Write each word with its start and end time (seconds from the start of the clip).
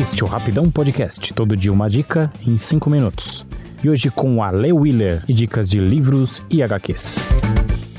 Este 0.00 0.22
é 0.22 0.26
o 0.26 0.28
Rapidão 0.28 0.70
Podcast, 0.70 1.32
todo 1.32 1.56
dia 1.56 1.72
uma 1.72 1.88
dica 1.88 2.30
em 2.46 2.58
5 2.58 2.90
minutos. 2.90 3.46
E 3.82 3.88
hoje 3.88 4.10
com 4.10 4.42
a 4.42 4.50
Le 4.50 4.70
Wheeler 4.72 5.24
e 5.28 5.32
dicas 5.32 5.66
de 5.68 5.80
livros 5.80 6.42
e 6.50 6.62
HQs. 6.62 7.16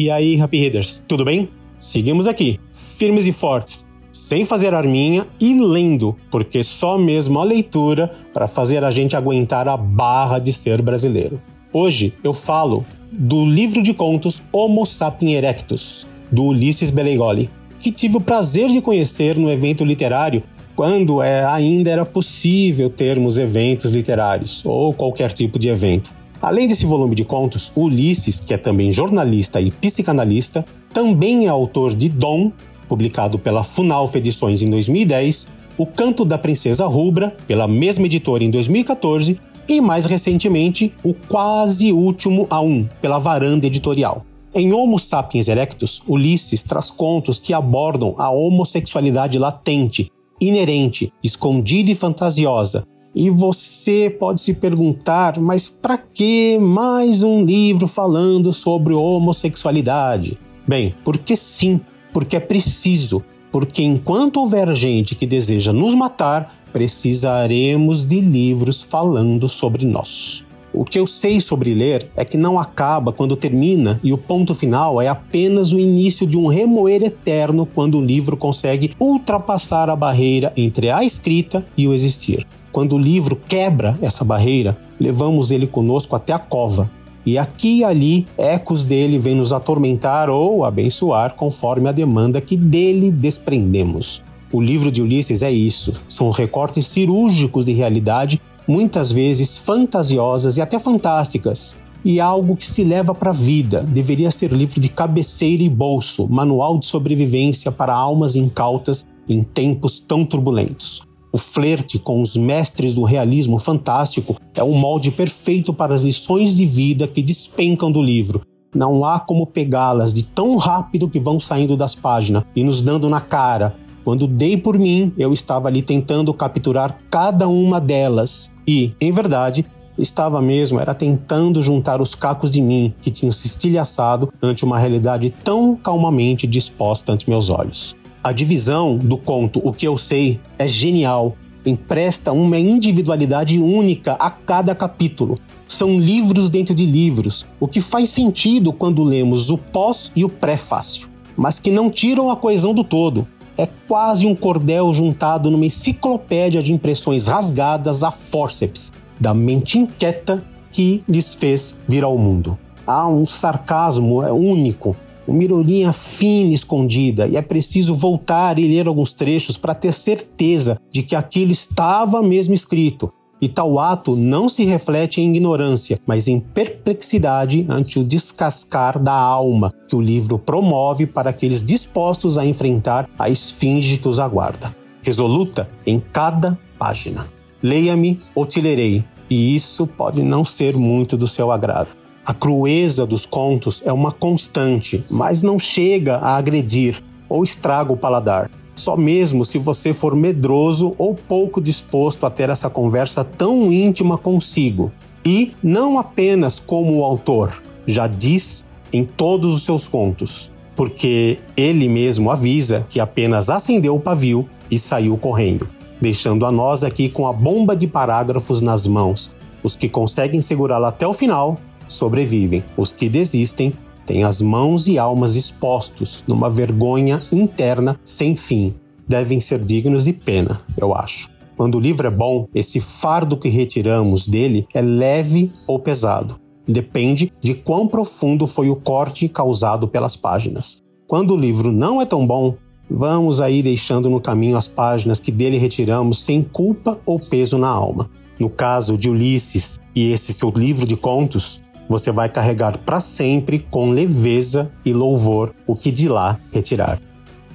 E 0.00 0.10
aí, 0.10 0.40
Happy 0.40 0.58
Readers, 0.58 1.02
tudo 1.06 1.26
bem? 1.26 1.50
Seguimos 1.78 2.26
aqui, 2.26 2.58
firmes 2.72 3.26
e 3.26 3.32
fortes, 3.32 3.86
sem 4.10 4.46
fazer 4.46 4.72
arminha 4.72 5.26
e 5.38 5.52
lendo, 5.60 6.16
porque 6.30 6.64
só 6.64 6.96
mesmo 6.96 7.38
a 7.38 7.44
leitura 7.44 8.10
para 8.32 8.48
fazer 8.48 8.82
a 8.82 8.90
gente 8.90 9.14
aguentar 9.14 9.68
a 9.68 9.76
barra 9.76 10.38
de 10.38 10.54
ser 10.54 10.80
brasileiro. 10.80 11.38
Hoje 11.70 12.14
eu 12.24 12.32
falo 12.32 12.82
do 13.12 13.44
livro 13.44 13.82
de 13.82 13.92
contos 13.92 14.42
Homo 14.50 14.86
Sapiens 14.86 15.34
Erectus, 15.34 16.06
do 16.32 16.44
Ulisses 16.44 16.88
Beleigoli, 16.88 17.50
que 17.78 17.92
tive 17.92 18.16
o 18.16 18.22
prazer 18.22 18.70
de 18.70 18.80
conhecer 18.80 19.36
no 19.36 19.50
evento 19.50 19.84
literário 19.84 20.42
quando 20.74 21.22
é, 21.22 21.44
ainda 21.44 21.90
era 21.90 22.06
possível 22.06 22.88
termos 22.88 23.36
eventos 23.36 23.92
literários 23.92 24.62
ou 24.64 24.94
qualquer 24.94 25.30
tipo 25.30 25.58
de 25.58 25.68
evento. 25.68 26.19
Além 26.42 26.66
desse 26.66 26.86
volume 26.86 27.14
de 27.14 27.22
contos, 27.22 27.70
Ulisses, 27.76 28.40
que 28.40 28.54
é 28.54 28.56
também 28.56 28.90
jornalista 28.90 29.60
e 29.60 29.70
psicanalista, 29.70 30.64
também 30.90 31.46
é 31.46 31.48
autor 31.48 31.94
de 31.94 32.08
Dom, 32.08 32.50
publicado 32.88 33.38
pela 33.38 33.62
Funalfa 33.62 34.16
Edições 34.16 34.62
em 34.62 34.70
2010, 34.70 35.48
O 35.76 35.86
Canto 35.86 36.24
da 36.24 36.38
Princesa 36.38 36.86
Rubra, 36.86 37.36
pela 37.46 37.68
mesma 37.68 38.06
editora 38.06 38.42
em 38.42 38.50
2014, 38.50 39.38
e 39.68 39.80
mais 39.82 40.06
recentemente, 40.06 40.92
o 41.04 41.12
Quase 41.12 41.92
Último 41.92 42.46
a 42.48 42.60
Um, 42.60 42.88
pela 43.02 43.18
Varanda 43.18 43.66
Editorial. 43.66 44.24
Em 44.54 44.72
Homo 44.72 44.98
Sapiens 44.98 45.46
Erectus, 45.46 46.02
Ulisses 46.08 46.62
traz 46.62 46.90
contos 46.90 47.38
que 47.38 47.52
abordam 47.52 48.14
a 48.18 48.30
homossexualidade 48.30 49.38
latente, 49.38 50.10
inerente, 50.40 51.12
escondida 51.22 51.90
e 51.90 51.94
fantasiosa, 51.94 52.84
e 53.14 53.28
você 53.28 54.14
pode 54.18 54.40
se 54.40 54.54
perguntar, 54.54 55.38
mas 55.40 55.68
para 55.68 55.98
que 55.98 56.58
mais 56.58 57.22
um 57.22 57.44
livro 57.44 57.86
falando 57.88 58.52
sobre 58.52 58.94
homossexualidade? 58.94 60.38
Bem, 60.66 60.94
porque 61.04 61.34
sim, 61.34 61.80
porque 62.12 62.36
é 62.36 62.40
preciso, 62.40 63.22
porque 63.50 63.82
enquanto 63.82 64.38
houver 64.38 64.74
gente 64.76 65.14
que 65.14 65.26
deseja 65.26 65.72
nos 65.72 65.94
matar, 65.94 66.54
precisaremos 66.72 68.04
de 68.04 68.20
livros 68.20 68.82
falando 68.82 69.48
sobre 69.48 69.84
nós. 69.84 70.44
O 70.72 70.84
que 70.84 70.98
eu 70.98 71.06
sei 71.06 71.40
sobre 71.40 71.74
ler 71.74 72.08
é 72.16 72.24
que 72.24 72.36
não 72.36 72.58
acaba 72.58 73.12
quando 73.12 73.36
termina 73.36 73.98
e 74.04 74.12
o 74.12 74.18
ponto 74.18 74.54
final 74.54 75.02
é 75.02 75.08
apenas 75.08 75.72
o 75.72 75.78
início 75.78 76.26
de 76.26 76.38
um 76.38 76.46
remoer 76.46 77.02
eterno 77.02 77.66
quando 77.66 77.98
o 77.98 78.04
livro 78.04 78.36
consegue 78.36 78.92
ultrapassar 79.00 79.90
a 79.90 79.96
barreira 79.96 80.52
entre 80.56 80.90
a 80.90 81.02
escrita 81.04 81.66
e 81.76 81.88
o 81.88 81.92
existir. 81.92 82.46
Quando 82.70 82.94
o 82.94 82.98
livro 82.98 83.34
quebra 83.48 83.98
essa 84.00 84.24
barreira, 84.24 84.78
levamos 84.98 85.50
ele 85.50 85.66
conosco 85.66 86.14
até 86.14 86.32
a 86.32 86.38
cova. 86.38 86.88
E 87.26 87.36
aqui 87.36 87.78
e 87.78 87.84
ali, 87.84 88.26
ecos 88.38 88.84
dele 88.84 89.18
vêm 89.18 89.34
nos 89.34 89.52
atormentar 89.52 90.30
ou 90.30 90.64
abençoar 90.64 91.34
conforme 91.34 91.88
a 91.88 91.92
demanda 91.92 92.40
que 92.40 92.56
dele 92.56 93.10
desprendemos. 93.10 94.22
O 94.52 94.60
livro 94.60 94.90
de 94.90 95.02
Ulisses 95.02 95.42
é 95.42 95.50
isso: 95.50 95.92
são 96.08 96.30
recortes 96.30 96.86
cirúrgicos 96.86 97.66
de 97.66 97.72
realidade, 97.72 98.40
muitas 98.66 99.12
vezes 99.12 99.58
fantasiosas 99.58 100.56
e 100.56 100.60
até 100.60 100.78
fantásticas, 100.78 101.76
e 102.04 102.20
algo 102.20 102.56
que 102.56 102.66
se 102.66 102.82
leva 102.82 103.14
para 103.14 103.30
a 103.30 103.34
vida. 103.34 103.82
Deveria 103.82 104.30
ser 104.30 104.52
livro 104.52 104.80
de 104.80 104.88
cabeceira 104.88 105.62
e 105.62 105.68
bolso, 105.68 106.26
manual 106.28 106.78
de 106.78 106.86
sobrevivência 106.86 107.70
para 107.70 107.94
almas 107.94 108.36
incautas 108.36 109.06
em 109.28 109.42
tempos 109.42 110.00
tão 110.00 110.24
turbulentos. 110.24 111.02
O 111.32 111.38
flerte 111.38 111.98
com 111.98 112.20
os 112.20 112.36
mestres 112.36 112.94
do 112.94 113.04
realismo 113.04 113.58
fantástico 113.58 114.36
é 114.54 114.62
o 114.62 114.72
molde 114.72 115.12
perfeito 115.12 115.72
para 115.72 115.94
as 115.94 116.02
lições 116.02 116.54
de 116.54 116.66
vida 116.66 117.06
que 117.06 117.22
despencam 117.22 117.90
do 117.90 118.02
livro. 118.02 118.40
Não 118.74 119.04
há 119.04 119.20
como 119.20 119.46
pegá-las 119.46 120.12
de 120.12 120.22
tão 120.22 120.56
rápido 120.56 121.08
que 121.08 121.20
vão 121.20 121.38
saindo 121.38 121.76
das 121.76 121.94
páginas 121.94 122.44
e 122.54 122.64
nos 122.64 122.82
dando 122.82 123.08
na 123.08 123.20
cara. 123.20 123.76
Quando 124.04 124.26
dei 124.26 124.56
por 124.56 124.78
mim, 124.78 125.12
eu 125.18 125.32
estava 125.32 125.68
ali 125.68 125.82
tentando 125.82 126.32
capturar 126.32 126.98
cada 127.10 127.48
uma 127.48 127.80
delas 127.80 128.50
e, 128.66 128.92
em 129.00 129.12
verdade, 129.12 129.64
estava 129.98 130.40
mesmo 130.40 130.80
era 130.80 130.94
tentando 130.94 131.62
juntar 131.62 132.00
os 132.00 132.14
cacos 132.14 132.50
de 132.50 132.62
mim 132.62 132.94
que 133.02 133.10
tinham 133.10 133.32
se 133.32 133.46
estilhaçado 133.46 134.32
ante 134.42 134.64
uma 134.64 134.78
realidade 134.78 135.30
tão 135.44 135.76
calmamente 135.76 136.46
disposta 136.46 137.12
ante 137.12 137.28
meus 137.28 137.50
olhos. 137.50 137.94
A 138.22 138.32
divisão 138.32 138.98
do 138.98 139.16
conto 139.16 139.60
O 139.64 139.72
que 139.72 139.86
eu 139.86 139.96
sei 139.96 140.40
é 140.58 140.68
genial, 140.68 141.36
empresta 141.64 142.32
uma 142.32 142.58
individualidade 142.58 143.58
única 143.58 144.12
a 144.12 144.30
cada 144.30 144.74
capítulo. 144.74 145.38
São 145.66 145.98
livros 145.98 146.48
dentro 146.50 146.74
de 146.74 146.84
livros, 146.84 147.46
o 147.58 147.68
que 147.68 147.80
faz 147.80 148.10
sentido 148.10 148.72
quando 148.72 149.02
lemos 149.02 149.50
o 149.50 149.58
pós 149.58 150.10
e 150.16 150.24
o 150.24 150.28
prefácio, 150.28 151.08
mas 151.36 151.58
que 151.60 151.70
não 151.70 151.90
tiram 151.90 152.30
a 152.30 152.36
coesão 152.36 152.74
do 152.74 152.82
todo. 152.82 153.26
É 153.60 153.68
quase 153.86 154.24
um 154.24 154.34
cordel 154.34 154.90
juntado 154.90 155.50
numa 155.50 155.66
enciclopédia 155.66 156.62
de 156.62 156.72
impressões 156.72 157.28
rasgadas 157.28 158.02
a 158.02 158.10
fórceps, 158.10 158.90
da 159.20 159.34
mente 159.34 159.78
inquieta 159.78 160.42
que 160.72 161.04
lhes 161.06 161.34
fez 161.34 161.76
vir 161.86 162.02
ao 162.02 162.16
mundo. 162.16 162.56
Há 162.86 163.06
um 163.06 163.26
sarcasmo 163.26 164.20
único, 164.32 164.96
uma 165.28 165.44
ironia 165.44 165.92
fina 165.92 166.54
escondida, 166.54 167.28
e 167.28 167.36
é 167.36 167.42
preciso 167.42 167.92
voltar 167.92 168.58
e 168.58 168.66
ler 168.66 168.88
alguns 168.88 169.12
trechos 169.12 169.58
para 169.58 169.74
ter 169.74 169.92
certeza 169.92 170.78
de 170.90 171.02
que 171.02 171.14
aquilo 171.14 171.52
estava 171.52 172.22
mesmo 172.22 172.54
escrito. 172.54 173.12
E 173.40 173.48
tal 173.48 173.78
ato 173.78 174.14
não 174.14 174.48
se 174.50 174.64
reflete 174.64 175.20
em 175.20 175.30
ignorância, 175.30 175.98
mas 176.06 176.28
em 176.28 176.38
perplexidade 176.38 177.64
ante 177.68 177.98
o 177.98 178.04
descascar 178.04 178.98
da 178.98 179.14
alma 179.14 179.72
que 179.88 179.96
o 179.96 180.00
livro 180.00 180.38
promove 180.38 181.06
para 181.06 181.30
aqueles 181.30 181.64
dispostos 181.64 182.36
a 182.36 182.44
enfrentar 182.44 183.08
a 183.18 183.30
esfinge 183.30 183.96
que 183.96 184.08
os 184.08 184.18
aguarda. 184.18 184.76
Resoluta 185.02 185.68
em 185.86 185.98
cada 185.98 186.58
página. 186.78 187.28
Leia-me 187.62 188.20
ou 188.34 188.44
te 188.44 188.60
lerei, 188.60 189.02
e 189.28 189.54
isso 189.54 189.86
pode 189.86 190.22
não 190.22 190.44
ser 190.44 190.76
muito 190.76 191.16
do 191.16 191.26
seu 191.26 191.50
agrado. 191.50 191.88
A 192.24 192.34
crueza 192.34 193.06
dos 193.06 193.24
contos 193.24 193.82
é 193.86 193.92
uma 193.92 194.12
constante, 194.12 195.02
mas 195.10 195.42
não 195.42 195.58
chega 195.58 196.16
a 196.16 196.36
agredir 196.36 197.02
ou 197.28 197.42
estraga 197.42 197.92
o 197.92 197.96
paladar. 197.96 198.50
Só 198.80 198.96
mesmo 198.96 199.44
se 199.44 199.58
você 199.58 199.92
for 199.92 200.16
medroso 200.16 200.94
ou 200.96 201.14
pouco 201.14 201.60
disposto 201.60 202.24
a 202.24 202.30
ter 202.30 202.48
essa 202.48 202.70
conversa 202.70 203.22
tão 203.22 203.70
íntima 203.70 204.16
consigo. 204.16 204.90
E 205.22 205.52
não 205.62 205.98
apenas 205.98 206.58
como 206.58 206.96
o 206.96 207.04
autor 207.04 207.62
já 207.86 208.06
diz 208.06 208.64
em 208.90 209.04
todos 209.04 209.54
os 209.54 209.64
seus 209.64 209.86
contos, 209.86 210.50
porque 210.74 211.38
ele 211.54 211.90
mesmo 211.90 212.30
avisa 212.30 212.86
que 212.88 212.98
apenas 212.98 213.50
acendeu 213.50 213.96
o 213.96 214.00
pavio 214.00 214.48
e 214.70 214.78
saiu 214.78 215.14
correndo, 215.18 215.68
deixando 216.00 216.46
a 216.46 216.50
nós 216.50 216.82
aqui 216.82 217.10
com 217.10 217.26
a 217.26 217.34
bomba 217.34 217.76
de 217.76 217.86
parágrafos 217.86 218.62
nas 218.62 218.86
mãos. 218.86 219.30
Os 219.62 219.76
que 219.76 219.90
conseguem 219.90 220.40
segurá-la 220.40 220.88
até 220.88 221.06
o 221.06 221.12
final 221.12 221.60
sobrevivem. 221.86 222.64
Os 222.78 222.92
que 222.92 223.10
desistem 223.10 223.74
têm 224.06 224.24
as 224.24 224.40
mãos 224.40 224.86
e 224.86 224.98
almas 224.98 225.36
expostos 225.36 226.24
numa 226.26 226.50
vergonha 226.50 227.22
interna 227.30 227.98
sem 228.04 228.36
fim. 228.36 228.74
Devem 229.08 229.40
ser 229.40 229.58
dignos 229.58 230.04
de 230.04 230.12
pena, 230.12 230.60
eu 230.76 230.94
acho. 230.94 231.28
Quando 231.56 231.74
o 231.74 231.80
livro 231.80 232.06
é 232.06 232.10
bom, 232.10 232.48
esse 232.54 232.80
fardo 232.80 233.36
que 233.36 233.48
retiramos 233.48 234.26
dele 234.26 234.66
é 234.72 234.80
leve 234.80 235.52
ou 235.66 235.78
pesado. 235.78 236.40
Depende 236.66 237.32
de 237.40 237.52
quão 237.52 237.86
profundo 237.86 238.46
foi 238.46 238.70
o 238.70 238.76
corte 238.76 239.28
causado 239.28 239.88
pelas 239.88 240.16
páginas. 240.16 240.82
Quando 241.06 241.34
o 241.34 241.36
livro 241.36 241.72
não 241.72 242.00
é 242.00 242.06
tão 242.06 242.26
bom, 242.26 242.54
vamos 242.88 243.40
aí 243.40 243.62
deixando 243.62 244.08
no 244.08 244.20
caminho 244.20 244.56
as 244.56 244.68
páginas 244.68 245.18
que 245.18 245.32
dele 245.32 245.58
retiramos 245.58 246.22
sem 246.22 246.42
culpa 246.42 246.98
ou 247.04 247.18
peso 247.18 247.58
na 247.58 247.68
alma. 247.68 248.08
No 248.38 248.48
caso 248.48 248.96
de 248.96 249.10
Ulisses 249.10 249.78
e 249.94 250.12
esse 250.12 250.32
seu 250.32 250.50
livro 250.50 250.86
de 250.86 250.96
contos, 250.96 251.60
você 251.90 252.12
vai 252.12 252.28
carregar 252.28 252.78
para 252.78 253.00
sempre 253.00 253.58
com 253.58 253.90
leveza 253.90 254.70
e 254.84 254.92
louvor 254.92 255.52
o 255.66 255.74
que 255.74 255.90
de 255.90 256.08
lá 256.08 256.38
retirar. 256.52 257.00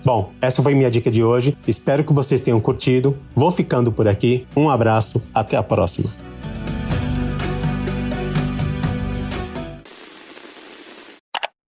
Bom, 0.04 0.32
essa 0.42 0.62
foi 0.62 0.76
minha 0.76 0.92
dica 0.92 1.10
de 1.10 1.24
hoje. 1.24 1.58
Espero 1.66 2.04
que 2.04 2.12
vocês 2.12 2.42
tenham 2.42 2.60
curtido. 2.60 3.18
Vou 3.34 3.50
ficando 3.50 3.94
por 3.94 4.10
aqui. 4.10 4.46
Um 4.56 4.70
abraço, 4.70 5.24
até 5.34 5.56
a 5.56 5.64
próxima. 5.64 6.14